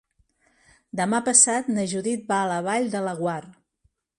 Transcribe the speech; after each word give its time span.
Demà 0.99 1.19
passat 1.27 1.69
na 1.75 1.85
Judit 1.93 2.25
va 2.33 2.41
a 2.41 2.49
la 2.53 2.59
Vall 2.71 2.91
de 2.97 3.07
Laguar. 3.11 3.37